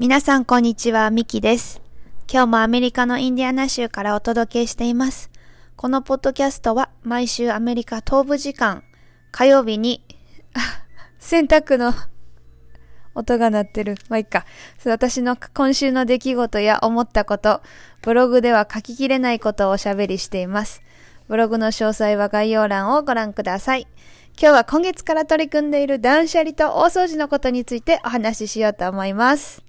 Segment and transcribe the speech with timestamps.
[0.00, 1.82] 皆さんこんにちは、ミキです。
[2.26, 5.30] 今日もアメリカのインディアナ州からお届けしています。
[5.76, 8.82] このポッドキャストは毎週アメリカ東部時間
[9.30, 10.02] 火曜日に、
[11.20, 11.92] 洗濯の
[13.14, 13.96] 音が鳴ってる。
[14.08, 14.46] まあ、いっか。
[14.86, 17.60] 私の今週の出来事や思ったこと、
[18.00, 20.80] ブログでは書ききれないことをおしゃべりしています。
[21.28, 23.86] ブログの詳細は概要欄をご覧ください。
[24.40, 29.62] 今日は今月から取り組んでいる断捨離と大掃除のことについてお話ししようと思います。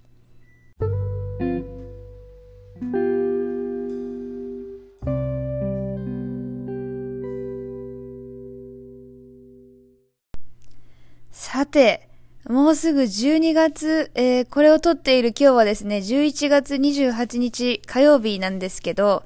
[11.71, 12.07] て、
[12.47, 19.23] もうすぐ12月、えーこれを撮っている今日はですね、11月28日火曜日なんですけど、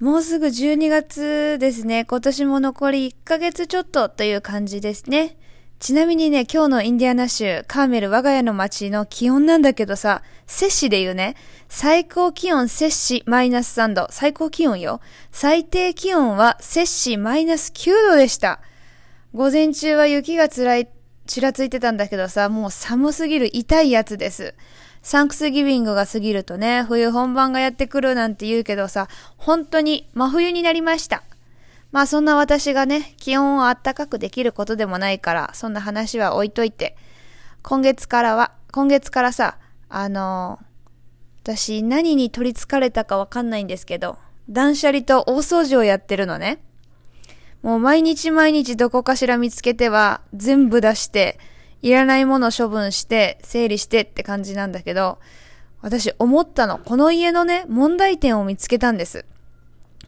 [0.00, 2.04] もうすぐ12月ですね。
[2.04, 5.36] 今年も残り1ヶ月ちょっとという感じですね。
[5.78, 11.34] ちなみにね、今日のインディアナ州、カーメル我が家の街の気温なんだけどさ、摂氏で言うね、
[11.68, 15.00] 最高気温摂氏マイナス3度、最高気温よ。
[15.32, 18.60] 最低気温は摂氏マイナス9度でした。
[19.34, 20.88] 午前中は雪がつらい、
[21.32, 24.54] ちらついてたんだけどさ、もう寒すぎる痛いやつです。
[25.02, 31.24] サンクスギビングが過ぎるとね、冬本番がやってくるなんて言うけどさ、本当に真冬になりました。
[31.90, 36.96] まあそんな私がね、気温を暖かくできることでもないから、そんな話は置いといて。
[37.62, 40.72] 今月からは、今月からさ、あのー
[41.44, 44.16] 私何に取り憑かれたかわかんないんですけど、
[44.48, 46.62] 断捨離と大掃除をやってるのね。
[47.62, 51.38] もう毎日毎日どこかしら見つけては全部出して、
[51.82, 55.18] いらないもの処分して、整理してって感じなんだけど、
[55.80, 56.78] 私思ったの。
[56.78, 59.24] この家のね、問題点を見つけたんです。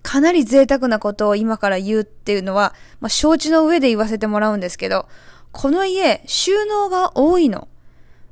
[0.02, 5.08] かなり贅沢なことを今から言うっていうのは、まあ、承知の上で言わせてもらうんですけど、
[5.51, 7.68] この家、収納が多いの。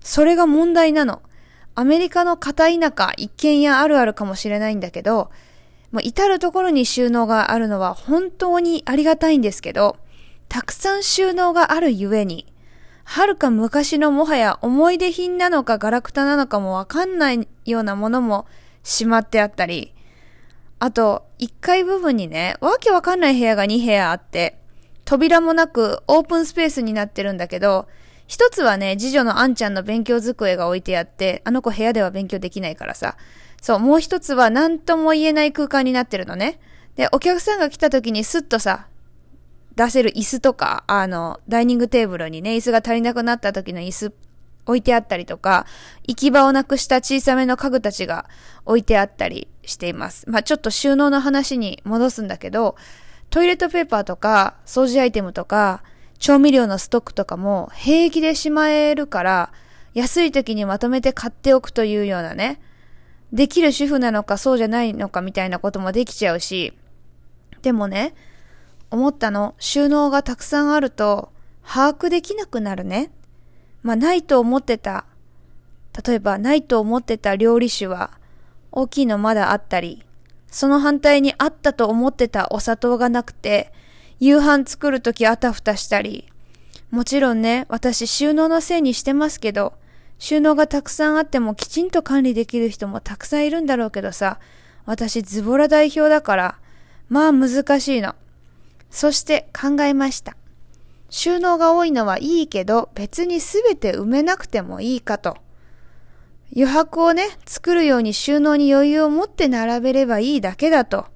[0.01, 1.23] それが問題なの。
[1.75, 5.31] アメリカの片田舎、一軒家あるあるかもしれないんだけど、
[5.93, 9.99] もう至るところに収納があるのは本当にありがたいんですけど、
[10.49, 12.53] たくさん収納があるゆえに、
[13.05, 18.47] はるか昔のもはや思い出品なのかガラクタなのかもわかんないようなものも
[18.83, 19.93] しまってあったり、
[20.79, 24.59] あと、1階部分にね、わけわかんない部屋が2部屋あって、
[25.05, 27.87] 扉もなくオープンスペースになってるんだけど、
[28.27, 33.17] 一つはね、次女のあんちゃんの勉強机が置いてあって、あの子部屋では勉強できないからさ。
[33.63, 36.61] そう、もう一つは何とも言えない空間になってるのね。
[36.97, 38.89] で、お客さんが来た時にスッとさ、
[39.77, 44.15] 出せる椅子とか、あの、ダイニングテーブルにね、椅子が足りなくなった時の椅子
[44.67, 45.67] 置いてあったりとか、
[46.07, 48.29] 行き場をなくした小さめの家具たちが
[48.67, 50.29] 置いてあったりしています。
[50.29, 52.77] まあ、ちょっと収納の話に戻すんだけど、
[53.31, 55.85] トイレットペーパーとか、掃除アイテムとか、
[56.19, 59.53] 調味料のストックとかも平気でしまえるから、
[59.95, 62.61] 安い時にまとめて買っておくというようなね、
[63.33, 66.75] できる主婦なのかそうじゃないのかみたいなこともできちゃうし、
[67.63, 68.15] でもね、
[68.91, 71.31] 思ったの、収納がたくさんあると、
[71.65, 73.11] 把握できなくなるね。
[73.83, 75.07] まあ、ないと思ってた、
[76.07, 78.11] 例えばないと思ってた料理酒は、
[78.71, 80.05] 大きいのまだあったり、
[80.49, 83.73] その反対にあったと思ってたお砂糖がなくて、
[84.21, 86.29] 夕飯作るときあたふたしたり、
[86.91, 89.73] もちろんね、私収納のせいにしてますけど、
[90.23, 94.39] 収納がたくさんあってもきちんと管理できる人もたくさんいるんだろうけどさ、
[94.87, 96.59] 私ズボラ代表だから、
[97.09, 98.15] まあ難しいの。
[98.89, 100.37] そして考えました。
[101.11, 105.39] 収納が多いのはいいけど、別にすべて埋めなくてもいいかと。
[106.55, 111.07] 余白をね、作るように収納に余裕を持って並べればいいだけだと。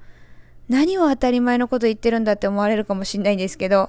[0.68, 3.88] 何を当たり前のこと言ってるんだって思われるかもしれないんですけど、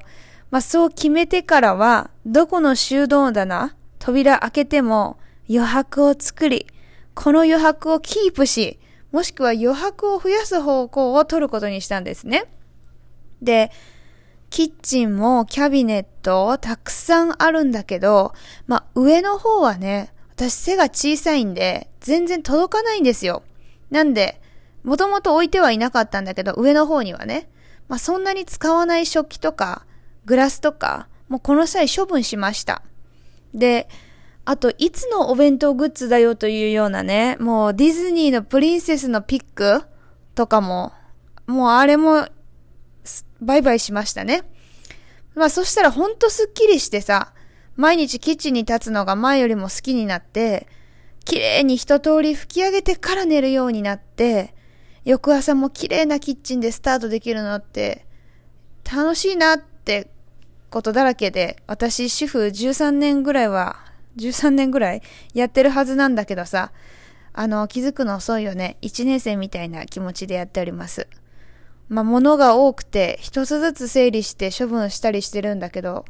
[0.51, 5.17] まあそう決めてからは、どこの収納棚、扉開けても
[5.49, 6.67] 余白を作り、
[7.13, 8.79] この余白をキープし、
[9.11, 12.45] もしくは余白を増やす方向を取ることにしたんですね。
[13.41, 13.71] で、
[14.49, 18.33] キッチンもキャビネットたくさんあるんだけど、
[18.65, 23.43] まあ上の方はね、私背が小さいんで、全然届かないんですよ。
[23.89, 24.39] なんで、
[24.83, 27.49] もともと置いてはいなかったんだけど、上の方にはね。
[27.87, 29.85] まあ、そんなに使わない食器とか、
[30.25, 32.83] グラスとか、もうこの際処分しました。
[33.53, 33.87] で、
[34.45, 39.83] あと、いつのお弁当グッズだよというようなね、もうディズニーのプリンセスのピック
[40.35, 40.93] とかも、
[41.47, 42.27] もうあれも、
[43.41, 44.43] バイバイしましたね。
[45.35, 47.33] まあそしたらほんとスッキリしてさ、
[47.75, 50.67] 毎日キッチンに立つのが前よりも好きになって、
[51.25, 54.55] 綺麗に一通り拭き上げてから寝るようになって、
[55.03, 58.05] 翌朝も綺麗なキッチンでスタートできるのって、
[58.83, 60.09] 楽しいなって
[60.69, 63.77] ことだらけで、私主婦13年ぐらいは
[64.17, 65.01] 13年ぐらい
[65.33, 66.71] やってるはずなんだけどさ、
[67.33, 68.77] あの、気づくの遅いよね。
[68.81, 71.07] 1年生みたいな気持ちでやっております。
[71.87, 76.05] まあ、物が多くて、一つずつ整理して処分したりしてるんだけど、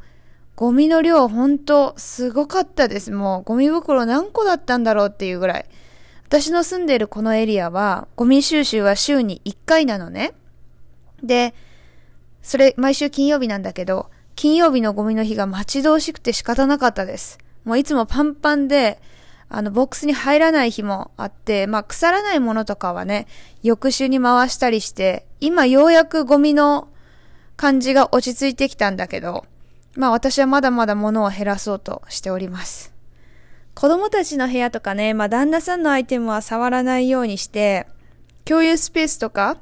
[0.56, 3.12] ゴミの量ほんとすごかったです。
[3.12, 5.66] もうゴミ袋何個だったんだろうっていうぐらい。
[6.26, 10.32] 私の住んでるこのエリアは、ゴミ収集は週に1回なのね。
[11.22, 11.54] で、
[12.42, 17.40] それ毎週金曜日なんだけど、金曜日のゴミの日が待ち遠しくて仕方なかったです。
[17.64, 19.02] もういつもパンパンで、
[19.48, 23.26] あの、ボックスに入らない日もあって、まあ、腐らないものとかはね、
[23.64, 26.86] 翌週に回したりして、今ようやくゴミの
[27.56, 29.44] 感じが落ち着いてきたんだけど、
[29.96, 32.92] まあ私はまだまだ物を減らそうとしております。
[33.74, 37.88] 子供たちの部屋とかね、まあ旦那さんのアイテムは触らないようにして、
[38.44, 39.58] 共有スペースとか、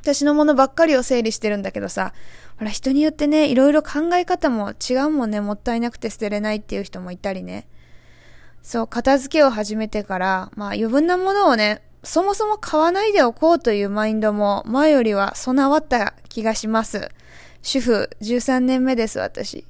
[0.00, 2.14] 私のものばっかりを整理してるんだけどさ、
[2.60, 7.66] ほら人によってね、いろいろ考え方も違うもんね、もったいなくて捨てれないっていう人もいたりね。
[8.60, 17.08] そう、片付けを始めてから、まあ余分なものをね、そもそも買わないでおこうというマインドも前よりは備わった気がします。
[17.62, 19.64] 主婦13年目です、私。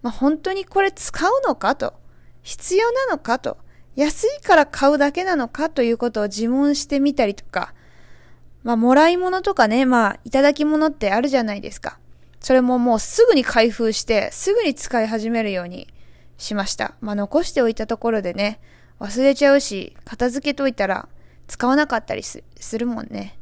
[0.00, 1.92] まあ本当にこれ使うのかと。
[2.40, 3.58] 必要なのかと。
[3.96, 7.74] 安いから買うだけなのかということを自問してみたりとか。
[8.62, 11.98] まあもらい物とかね、まあいただき物ってあるじゃないですか。
[12.40, 15.88] それももうすぐに開封して、すぐに使い始めるように
[16.38, 16.94] しました。
[17.00, 18.60] まあ、残しておいたところでね、
[18.98, 21.08] 忘れちゃうし、片付けといたら
[21.48, 22.42] 使わなかったりす
[22.78, 23.38] るもんね。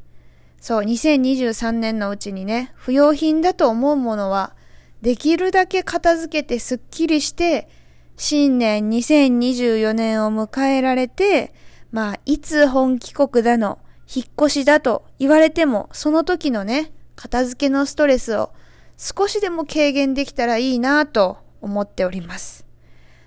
[0.60, 4.54] そう、2023年のうちにね、不要品だと思うものは、
[5.02, 7.68] できるだけ片付けてスッキリして、
[8.16, 11.54] 新年2024年を迎えられて、
[11.92, 13.78] まあ、いつ本帰国だの、
[14.12, 18.52] 引っ越しだと言われても、その時のね、片付けのストレスを
[18.98, 22.66] 少しでも軽減できたらいいなと思っております。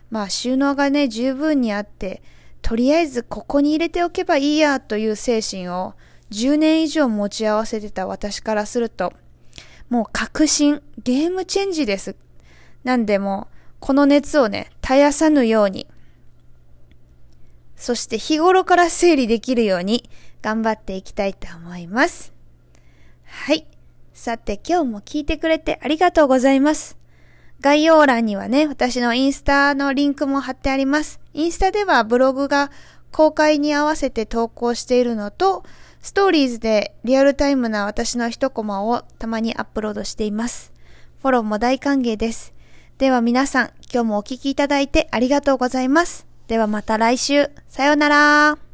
[0.10, 2.22] まあ収納がね、十分にあって、
[2.62, 5.96] とりあえずここに入れておけばいいやという精神を
[6.30, 9.14] 10年以上持ち合わせてた私からすると、
[9.90, 12.16] もう確信、ゲームチェンジです。
[12.84, 13.48] なんでも
[13.80, 15.88] この熱をね、絶やさぬように、
[17.78, 20.10] そして日頃から整理できるように
[20.42, 22.34] 頑張っていきたいと思います。
[23.24, 23.66] はい。
[24.22, 26.96] さて今日も聞いてくれてありがとうございます。
[27.60, 31.20] 概要欄にはね、私のインスタのリンクも貼ってあります。
[31.34, 32.70] インスタではブログが
[33.12, 35.64] 公開に合わせて投稿しているのと、
[36.04, 40.72] ストーリーズでリアルタイムな私の一コマをたまにアップロードしています。
[41.24, 42.54] フォローも大歓迎です。
[43.00, 46.28] では皆さん、今日もお聴きいただいてありがとうございます。
[46.46, 47.50] ではまた来週。
[47.68, 48.71] さようなら。